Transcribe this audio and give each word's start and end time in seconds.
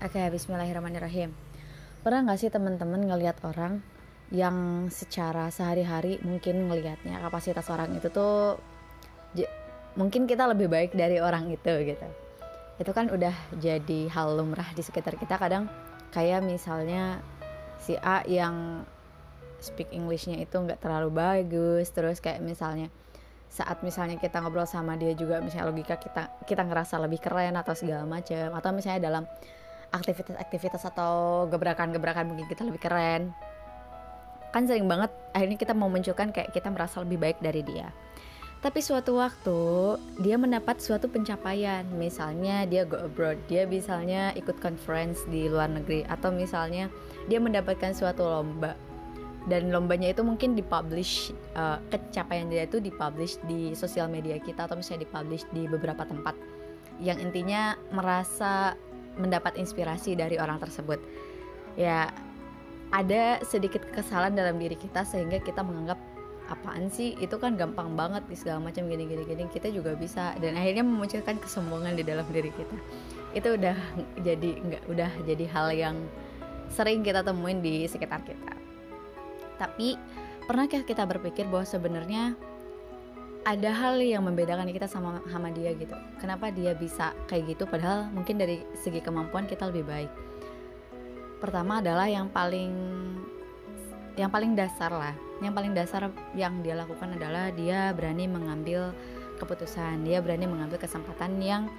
Oke, 0.00 0.16
bismillahirrahmanirrahim. 0.32 1.28
Pernah 2.00 2.24
nggak 2.24 2.40
sih 2.40 2.48
teman-teman 2.48 3.04
ngelihat 3.04 3.36
orang 3.44 3.84
yang 4.32 4.88
secara 4.88 5.52
sehari-hari 5.52 6.16
mungkin 6.24 6.72
ngelihatnya 6.72 7.20
kapasitas 7.20 7.68
orang 7.68 7.92
itu 7.92 8.08
tuh 8.08 8.56
mungkin 10.00 10.24
kita 10.24 10.48
lebih 10.48 10.72
baik 10.72 10.96
dari 10.96 11.20
orang 11.20 11.52
itu 11.52 11.84
gitu. 11.84 12.08
Itu 12.80 12.96
kan 12.96 13.12
udah 13.12 13.36
jadi 13.60 14.08
hal 14.08 14.40
lumrah 14.40 14.72
di 14.72 14.80
sekitar 14.80 15.20
kita 15.20 15.36
kadang 15.36 15.68
kayak 16.16 16.48
misalnya 16.48 17.20
si 17.76 17.92
A 18.00 18.24
yang 18.24 18.88
speak 19.60 19.92
Englishnya 19.92 20.40
itu 20.40 20.56
nggak 20.56 20.80
terlalu 20.80 21.12
bagus 21.12 21.92
terus 21.92 22.24
kayak 22.24 22.40
misalnya 22.40 22.88
saat 23.52 23.84
misalnya 23.84 24.16
kita 24.16 24.40
ngobrol 24.40 24.64
sama 24.64 24.96
dia 24.96 25.12
juga 25.12 25.44
misalnya 25.44 25.68
logika 25.68 26.00
kita 26.00 26.40
kita 26.48 26.64
ngerasa 26.64 26.96
lebih 27.04 27.20
keren 27.20 27.52
atau 27.60 27.76
segala 27.76 28.08
macam 28.08 28.48
atau 28.56 28.70
misalnya 28.72 29.04
dalam 29.04 29.24
aktivitas-aktivitas 29.90 30.82
atau 30.90 31.46
gebrakan-gebrakan 31.50 32.30
mungkin 32.30 32.46
kita 32.46 32.66
lebih 32.66 32.82
keren. 32.82 33.34
Kan 34.50 34.66
sering 34.66 34.90
banget 34.90 35.10
akhirnya 35.30 35.58
kita 35.58 35.74
mau 35.74 35.86
munculkan 35.86 36.34
kayak 36.34 36.50
kita 36.50 36.70
merasa 36.70 37.02
lebih 37.02 37.18
baik 37.22 37.38
dari 37.38 37.62
dia. 37.62 37.94
Tapi 38.60 38.84
suatu 38.84 39.16
waktu 39.16 39.60
dia 40.20 40.36
mendapat 40.36 40.84
suatu 40.84 41.08
pencapaian. 41.08 41.80
Misalnya 41.96 42.68
dia 42.68 42.84
go 42.84 43.00
abroad 43.00 43.40
dia 43.48 43.64
misalnya 43.64 44.36
ikut 44.36 44.60
conference 44.60 45.24
di 45.32 45.48
luar 45.48 45.72
negeri 45.72 46.04
atau 46.04 46.28
misalnya 46.28 46.92
dia 47.24 47.40
mendapatkan 47.40 47.96
suatu 47.96 48.20
lomba. 48.20 48.76
Dan 49.48 49.72
lombanya 49.72 50.12
itu 50.12 50.20
mungkin 50.20 50.52
dipublish 50.52 51.32
uh, 51.56 51.80
kecapaian 51.88 52.52
dia 52.52 52.68
itu 52.68 52.76
dipublish 52.76 53.40
di 53.48 53.72
sosial 53.72 54.12
media 54.12 54.36
kita 54.36 54.68
atau 54.68 54.76
misalnya 54.76 55.08
dipublish 55.08 55.48
di 55.56 55.64
beberapa 55.64 56.04
tempat. 56.04 56.36
Yang 57.00 57.32
intinya 57.32 57.80
merasa 57.88 58.76
mendapat 59.18 59.58
inspirasi 59.58 60.14
dari 60.14 60.36
orang 60.38 60.60
tersebut. 60.62 61.00
Ya 61.74 62.10
ada 62.90 63.38
sedikit 63.46 63.86
kesalahan 63.94 64.34
dalam 64.34 64.58
diri 64.58 64.74
kita 64.74 65.06
sehingga 65.06 65.38
kita 65.38 65.62
menganggap 65.62 65.98
apaan 66.50 66.90
sih? 66.90 67.14
Itu 67.22 67.38
kan 67.38 67.54
gampang 67.54 67.94
banget 67.94 68.26
segala 68.34 68.58
macam 68.70 68.90
gini 68.90 69.06
gini 69.06 69.22
gini. 69.22 69.46
Kita 69.46 69.70
juga 69.70 69.94
bisa 69.94 70.34
dan 70.42 70.58
akhirnya 70.58 70.82
memunculkan 70.82 71.38
kesombongan 71.38 71.94
di 71.94 72.02
dalam 72.02 72.26
diri 72.34 72.50
kita. 72.50 72.76
Itu 73.32 73.54
udah 73.54 73.78
jadi 74.26 74.50
nggak 74.58 74.82
udah 74.90 75.10
jadi 75.24 75.44
hal 75.54 75.68
yang 75.72 75.96
sering 76.70 77.06
kita 77.06 77.22
temuin 77.22 77.62
di 77.62 77.86
sekitar 77.86 78.22
kita. 78.26 78.54
Tapi 79.58 79.94
pernahkah 80.50 80.82
kita 80.82 81.06
berpikir 81.06 81.46
bahwa 81.46 81.62
sebenarnya 81.62 82.34
ada 83.44 83.70
hal 83.72 83.96
yang 84.04 84.28
membedakan 84.28 84.68
kita 84.68 84.84
sama 84.84 85.24
sama 85.32 85.48
dia 85.48 85.72
gitu. 85.72 85.96
Kenapa 86.20 86.52
dia 86.52 86.76
bisa 86.76 87.16
kayak 87.24 87.56
gitu? 87.56 87.64
Padahal 87.64 88.12
mungkin 88.12 88.36
dari 88.36 88.60
segi 88.76 89.00
kemampuan 89.00 89.48
kita 89.48 89.72
lebih 89.72 89.84
baik. 89.88 90.10
Pertama 91.40 91.80
adalah 91.80 92.04
yang 92.04 92.28
paling 92.28 92.72
yang 94.20 94.28
paling 94.28 94.52
dasar 94.52 94.92
lah. 94.92 95.14
Yang 95.40 95.54
paling 95.56 95.72
dasar 95.72 96.02
yang 96.36 96.60
dia 96.60 96.76
lakukan 96.76 97.16
adalah 97.16 97.48
dia 97.56 97.96
berani 97.96 98.28
mengambil 98.28 98.92
keputusan. 99.40 100.04
Dia 100.04 100.20
berani 100.20 100.44
mengambil 100.44 100.76
kesempatan 100.76 101.40
yang 101.40 101.72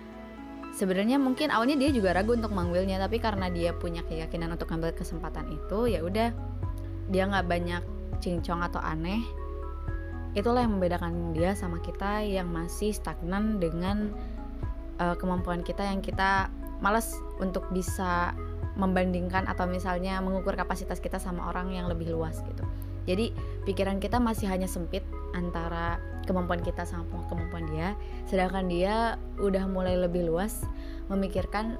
sebenarnya 0.74 1.22
mungkin 1.22 1.54
awalnya 1.54 1.78
dia 1.78 1.94
juga 1.94 2.18
ragu 2.18 2.34
untuk 2.34 2.50
mengambilnya. 2.58 2.98
Tapi 2.98 3.22
karena 3.22 3.54
dia 3.54 3.78
punya 3.78 4.02
keyakinan 4.02 4.58
untuk 4.58 4.74
mengambil 4.74 4.98
kesempatan 4.98 5.46
itu 5.54 5.94
ya 5.94 6.02
udah 6.02 6.34
dia 7.14 7.24
nggak 7.30 7.46
banyak 7.46 7.84
cincong 8.18 8.66
atau 8.66 8.82
aneh 8.82 9.41
itulah 10.32 10.64
yang 10.64 10.80
membedakan 10.80 11.36
dia 11.36 11.52
sama 11.58 11.84
kita 11.84 12.24
yang 12.24 12.48
masih 12.48 12.96
stagnan 12.96 13.60
dengan 13.60 14.16
uh, 15.00 15.16
kemampuan 15.20 15.66
kita 15.66 15.84
yang 15.84 16.00
kita 16.00 16.48
malas 16.80 17.14
untuk 17.44 17.68
bisa 17.76 18.32
membandingkan 18.80 19.46
atau 19.52 19.68
misalnya 19.68 20.24
mengukur 20.24 20.56
kapasitas 20.56 21.04
kita 21.04 21.20
sama 21.20 21.52
orang 21.52 21.76
yang 21.76 21.92
lebih 21.92 22.16
luas 22.16 22.40
gitu. 22.48 22.64
Jadi 23.04 23.34
pikiran 23.68 23.98
kita 24.00 24.22
masih 24.22 24.48
hanya 24.48 24.70
sempit 24.70 25.04
antara 25.36 25.98
kemampuan 26.30 26.62
kita 26.62 26.86
sama 26.86 27.04
kemampuan 27.28 27.66
dia, 27.74 27.98
sedangkan 28.30 28.70
dia 28.70 29.18
udah 29.42 29.66
mulai 29.68 29.98
lebih 29.98 30.30
luas 30.30 30.64
memikirkan 31.10 31.76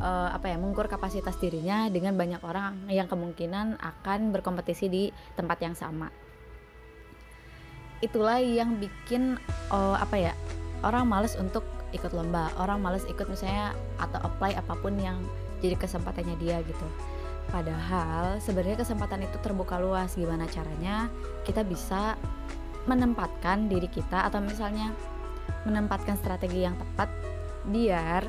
uh, 0.00 0.30
apa 0.32 0.48
ya 0.48 0.56
mengukur 0.56 0.86
kapasitas 0.86 1.36
dirinya 1.36 1.90
dengan 1.92 2.16
banyak 2.16 2.40
orang 2.40 2.88
yang 2.88 3.10
kemungkinan 3.10 3.76
akan 3.82 4.32
berkompetisi 4.32 4.86
di 4.88 5.04
tempat 5.36 5.60
yang 5.60 5.74
sama 5.76 6.08
itulah 8.02 8.42
yang 8.42 8.76
bikin 8.82 9.38
uh, 9.70 9.96
apa 9.96 10.30
ya 10.30 10.32
orang 10.82 11.06
males 11.06 11.38
untuk 11.38 11.62
ikut 11.94 12.10
lomba 12.10 12.50
orang 12.58 12.82
males 12.82 13.06
ikut 13.06 13.30
misalnya 13.30 13.72
atau 14.02 14.18
apply 14.26 14.58
apa 14.58 14.74
pun 14.80 14.98
yang 14.98 15.22
jadi 15.62 15.78
kesempatannya 15.78 16.36
dia 16.42 16.58
gitu. 16.66 16.86
Padahal 17.50 18.42
sebenarnya 18.42 18.82
kesempatan 18.82 19.22
itu 19.22 19.38
terbuka 19.38 19.78
luas 19.78 20.18
gimana 20.18 20.50
caranya 20.50 21.06
kita 21.46 21.62
bisa 21.62 22.18
menempatkan 22.90 23.70
diri 23.70 23.86
kita 23.86 24.26
atau 24.26 24.42
misalnya 24.42 24.90
menempatkan 25.62 26.18
strategi 26.18 26.66
yang 26.66 26.74
tepat 26.74 27.06
biar 27.70 28.26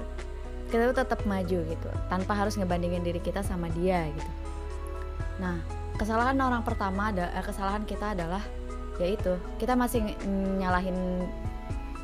kita 0.69 0.93
tuh 0.93 0.97
tetap 1.05 1.25
maju 1.25 1.57
gitu 1.65 1.89
tanpa 2.09 2.37
harus 2.37 2.57
ngebandingin 2.57 3.01
diri 3.01 3.21
kita 3.21 3.41
sama 3.41 3.69
dia 3.73 4.05
gitu. 4.13 4.31
Nah 5.41 5.57
kesalahan 5.97 6.37
orang 6.37 6.61
pertama 6.61 7.09
ada 7.09 7.33
eh, 7.33 7.45
kesalahan 7.45 7.85
kita 7.85 8.13
adalah 8.13 8.41
ya 9.01 9.07
itu 9.13 9.33
kita 9.57 9.73
masih 9.73 10.03
nyalahin 10.59 11.25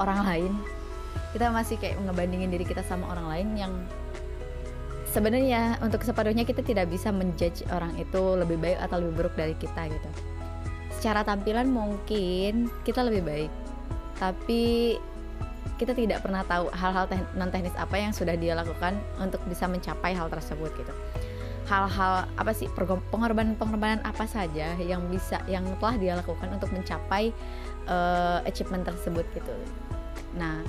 orang 0.01 0.19
lain. 0.25 0.53
Kita 1.29 1.53
masih 1.53 1.77
kayak 1.77 2.01
ngebandingin 2.01 2.49
diri 2.49 2.65
kita 2.65 2.81
sama 2.81 3.09
orang 3.13 3.27
lain 3.29 3.47
yang 3.53 3.73
sebenarnya 5.09 5.77
untuk 5.81 6.01
separuhnya 6.01 6.45
kita 6.45 6.65
tidak 6.65 6.89
bisa 6.89 7.13
menjudge 7.13 7.65
orang 7.69 7.93
itu 8.01 8.21
lebih 8.37 8.57
baik 8.57 8.77
atau 8.81 8.97
lebih 9.01 9.13
buruk 9.25 9.35
dari 9.37 9.53
kita 9.57 9.89
gitu. 9.89 10.09
Secara 10.97 11.21
tampilan 11.21 11.69
mungkin 11.69 12.69
kita 12.81 13.05
lebih 13.05 13.23
baik 13.25 13.51
tapi 14.19 14.97
kita 15.79 15.95
tidak 15.95 16.19
pernah 16.19 16.43
tahu 16.43 16.67
hal-hal 16.75 17.07
non 17.39 17.47
teknis 17.47 17.71
apa 17.79 17.95
yang 17.95 18.11
sudah 18.11 18.35
dia 18.35 18.51
lakukan 18.51 18.99
untuk 19.15 19.39
bisa 19.47 19.63
mencapai 19.65 20.11
hal 20.11 20.27
tersebut 20.27 20.75
gitu 20.75 20.93
hal-hal 21.69 22.25
apa 22.33 22.51
sih 22.51 22.65
pengorbanan-pengorbanan 23.13 24.01
apa 24.01 24.25
saja 24.25 24.73
yang 24.81 25.05
bisa 25.13 25.37
yang 25.45 25.61
telah 25.77 25.95
dia 26.01 26.13
lakukan 26.17 26.49
untuk 26.49 26.73
mencapai 26.73 27.29
uh, 27.85 28.41
achievement 28.49 28.89
tersebut 28.89 29.23
gitu. 29.37 29.53
Nah, 30.33 30.65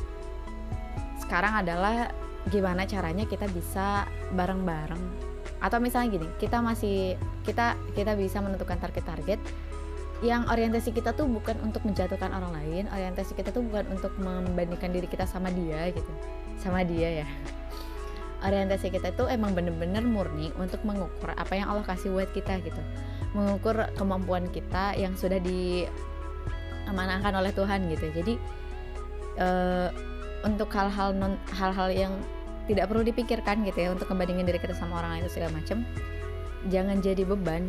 sekarang 1.25 1.65
adalah 1.65 2.13
gimana 2.53 2.85
caranya 2.85 3.25
kita 3.25 3.49
bisa 3.49 4.05
bareng-bareng 4.37 5.01
atau 5.61 5.77
misalnya 5.81 6.21
gini, 6.21 6.29
kita 6.41 6.61
masih 6.61 7.17
kita 7.45 7.77
kita 7.97 8.17
bisa 8.17 8.41
menentukan 8.41 8.81
target-target 8.81 9.41
yang 10.21 10.45
orientasi 10.53 10.93
kita 10.93 11.17
tuh 11.17 11.25
bukan 11.25 11.57
untuk 11.65 11.81
menjatuhkan 11.85 12.29
orang 12.29 12.53
lain, 12.53 12.85
orientasi 12.93 13.33
kita 13.33 13.53
tuh 13.57 13.65
bukan 13.65 13.89
untuk 13.89 14.13
membandingkan 14.21 14.93
diri 14.93 15.09
kita 15.09 15.25
sama 15.25 15.49
dia 15.49 15.89
gitu. 15.93 16.13
Sama 16.61 16.85
dia 16.85 17.25
ya 17.25 17.29
orientasi 18.41 18.91
kita 18.93 19.13
itu 19.13 19.25
emang 19.29 19.53
bener-bener 19.55 20.03
murni 20.05 20.53
untuk 20.57 20.81
mengukur 20.85 21.33
apa 21.37 21.53
yang 21.57 21.69
Allah 21.71 21.85
kasih 21.85 22.11
buat 22.13 22.33
kita 22.33 22.61
gitu. 22.65 22.81
Mengukur 23.37 23.87
kemampuan 23.95 24.49
kita 24.51 24.97
yang 24.97 25.15
sudah 25.15 25.39
diamanahkan 25.41 27.33
oleh 27.37 27.53
Tuhan 27.55 27.87
gitu. 27.93 28.07
Jadi 28.11 28.35
uh, 29.39 29.89
untuk 30.45 30.73
hal-hal 30.73 31.13
non 31.13 31.37
hal-hal 31.53 31.93
yang 31.93 32.13
tidak 32.65 32.89
perlu 32.89 33.03
dipikirkan 33.03 33.67
gitu 33.67 33.79
ya 33.83 33.89
untuk 33.93 34.07
kembandingin 34.09 34.47
diri 34.47 34.63
kita 34.63 34.73
sama 34.79 35.03
orang 35.03 35.19
lain 35.19 35.23
itu 35.27 35.33
segala 35.37 35.53
macam 35.57 35.83
jangan 36.69 37.01
jadi 37.01 37.23
beban. 37.25 37.65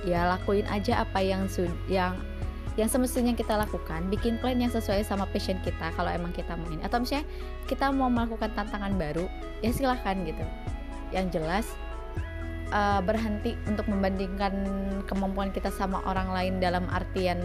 Ya 0.00 0.24
lakuin 0.24 0.64
aja 0.70 1.04
apa 1.04 1.20
yang 1.20 1.44
yang 1.92 2.16
yang 2.80 2.88
semestinya 2.88 3.36
kita 3.36 3.60
lakukan 3.60 4.08
bikin 4.08 4.40
plan 4.40 4.56
yang 4.56 4.72
sesuai 4.72 5.04
sama 5.04 5.28
passion 5.28 5.60
kita 5.60 5.92
kalau 5.92 6.08
emang 6.08 6.32
kita 6.32 6.56
mau 6.56 6.64
ini 6.72 6.80
atau 6.80 7.04
misalnya 7.04 7.28
kita 7.68 7.92
mau 7.92 8.08
melakukan 8.08 8.48
tantangan 8.56 8.96
baru 8.96 9.28
ya 9.60 9.68
silahkan 9.68 10.16
gitu. 10.24 10.40
Yang 11.12 11.26
jelas 11.36 11.66
uh, 12.72 13.04
berhenti 13.04 13.52
untuk 13.68 13.84
membandingkan 13.84 14.56
kemampuan 15.04 15.52
kita 15.52 15.68
sama 15.68 16.00
orang 16.08 16.32
lain 16.32 16.54
dalam 16.56 16.88
artian 16.88 17.36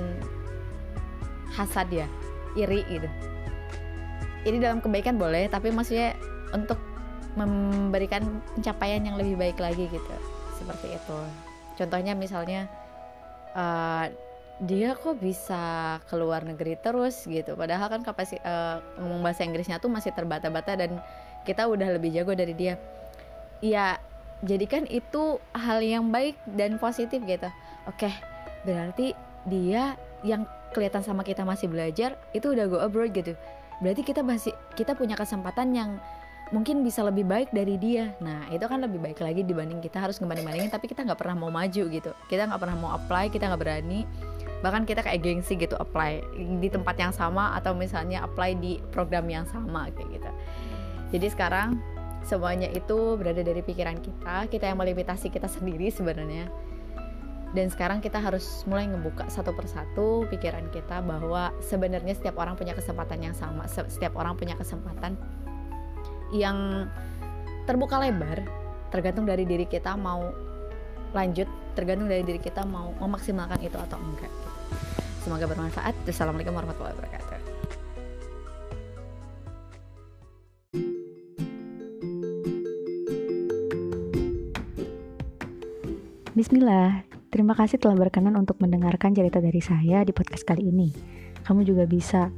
hasad 1.52 1.92
ya 1.92 2.08
iri 2.56 2.88
gitu. 2.88 3.12
Ini 4.48 4.64
dalam 4.64 4.80
kebaikan 4.80 5.20
boleh 5.20 5.52
tapi 5.52 5.68
maksudnya 5.68 6.16
untuk 6.56 6.80
memberikan 7.36 8.40
pencapaian 8.56 9.04
yang 9.04 9.20
lebih 9.20 9.36
baik 9.36 9.60
lagi 9.60 9.92
gitu. 9.92 10.16
Seperti 10.56 10.96
itu. 10.96 11.20
Contohnya 11.76 12.16
misalnya 12.16 12.72
uh, 13.52 14.08
dia 14.64 14.96
kok 14.96 15.20
bisa 15.20 16.00
ke 16.08 16.16
luar 16.16 16.48
negeri 16.48 16.80
terus 16.80 17.28
gitu. 17.28 17.60
Padahal 17.60 17.92
kan 17.92 18.02
kapasitas 18.08 18.44
uh, 18.48 18.80
ngomong 19.04 19.20
bahasa 19.20 19.44
Inggrisnya 19.44 19.84
tuh 19.84 19.92
masih 19.92 20.16
terbata-bata 20.16 20.80
dan 20.80 21.04
kita 21.44 21.68
udah 21.68 22.00
lebih 22.00 22.16
jago 22.16 22.32
dari 22.32 22.56
dia. 22.56 22.80
Ya 23.60 24.00
jadikan 24.44 24.88
itu 24.88 25.44
hal 25.52 25.84
yang 25.84 26.08
baik 26.08 26.40
dan 26.56 26.80
positif 26.80 27.20
gitu. 27.28 27.52
Oke 27.88 28.08
berarti 28.64 29.12
dia 29.46 30.00
yang 30.24 30.48
kelihatan 30.72 31.04
sama 31.06 31.22
kita 31.22 31.44
masih 31.44 31.68
belajar 31.68 32.16
itu 32.32 32.56
udah 32.56 32.66
go 32.72 32.80
abroad 32.80 33.12
gitu. 33.12 33.36
Berarti 33.84 34.08
kita 34.08 34.24
masih 34.24 34.56
kita 34.80 34.96
punya 34.96 35.20
kesempatan 35.20 35.76
yang 35.76 36.00
mungkin 36.56 36.80
bisa 36.80 37.04
lebih 37.04 37.28
baik 37.28 37.52
dari 37.52 37.76
dia. 37.76 38.16
Nah 38.24 38.48
itu 38.56 38.64
kan 38.72 38.80
lebih 38.80 39.04
baik 39.04 39.20
lagi 39.20 39.44
dibanding 39.44 39.84
kita 39.84 40.00
harus 40.00 40.16
ngebanding-bandingin 40.24 40.72
tapi 40.72 40.88
kita 40.88 41.04
nggak 41.04 41.20
pernah 41.20 41.36
mau 41.36 41.52
maju 41.52 41.84
gitu. 41.92 42.12
Kita 42.32 42.48
nggak 42.48 42.62
pernah 42.64 42.78
mau 42.80 42.92
apply 42.96 43.28
kita 43.28 43.52
nggak 43.52 43.60
berani 43.60 44.08
bahkan 44.66 44.82
kita 44.82 45.06
kayak 45.06 45.22
gengsi 45.22 45.54
gitu 45.54 45.78
apply 45.78 46.26
di 46.58 46.74
tempat 46.74 46.98
yang 46.98 47.14
sama 47.14 47.54
atau 47.54 47.78
misalnya 47.78 48.26
apply 48.26 48.58
di 48.58 48.82
program 48.90 49.30
yang 49.30 49.46
sama 49.46 49.94
kayak 49.94 50.18
gitu. 50.18 50.32
Jadi 51.14 51.28
sekarang 51.30 51.78
semuanya 52.26 52.66
itu 52.74 53.14
berada 53.14 53.46
dari 53.46 53.62
pikiran 53.62 54.02
kita 54.02 54.50
kita 54.50 54.74
yang 54.74 54.82
melimitasi 54.82 55.30
kita 55.30 55.46
sendiri 55.46 55.94
sebenarnya. 55.94 56.50
Dan 57.54 57.70
sekarang 57.70 58.02
kita 58.02 58.18
harus 58.18 58.66
mulai 58.66 58.90
ngebuka 58.90 59.30
satu 59.30 59.54
persatu 59.54 60.26
pikiran 60.34 60.66
kita 60.74 61.06
bahwa 61.06 61.54
sebenarnya 61.62 62.18
setiap 62.18 62.42
orang 62.42 62.58
punya 62.58 62.74
kesempatan 62.74 63.22
yang 63.22 63.38
sama 63.38 63.70
setiap 63.70 64.18
orang 64.18 64.34
punya 64.34 64.58
kesempatan 64.58 65.14
yang 66.34 66.90
terbuka 67.70 68.02
lebar 68.02 68.44
tergantung 68.90 69.30
dari 69.30 69.48
diri 69.48 69.70
kita 69.70 69.94
mau 69.94 70.34
lanjut 71.12 71.46
tergantung 71.76 72.08
dari 72.08 72.24
diri 72.24 72.40
kita 72.40 72.64
mau 72.64 72.96
memaksimalkan 72.98 73.60
itu 73.62 73.78
atau 73.78 74.00
enggak 74.00 74.32
semoga 75.22 75.46
bermanfaat 75.46 75.94
Assalamualaikum 76.08 76.56
warahmatullahi 76.56 76.96
wabarakatuh 76.96 77.34
Bismillah, 86.36 87.08
Terima 87.36 87.52
kasih 87.52 87.84
telah 87.84 88.00
berkenan 88.00 88.40
untuk 88.40 88.64
mendengarkan 88.64 89.12
cerita 89.12 89.44
dari 89.44 89.60
saya 89.60 90.08
di 90.08 90.16
podcast 90.16 90.48
kali 90.48 90.72
ini. 90.72 90.88
Kamu 91.44 91.68
juga 91.68 91.84
bisa 91.84 92.32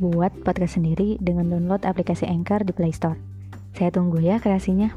buat 0.00 0.32
podcast 0.40 0.80
sendiri 0.80 1.20
dengan 1.20 1.52
download 1.52 1.84
aplikasi 1.84 2.24
Anchor 2.24 2.64
di 2.64 2.72
Play 2.72 2.88
Store. 2.88 3.20
Saya 3.76 3.92
tunggu 3.92 4.16
ya 4.16 4.40
kreasinya. 4.40 4.96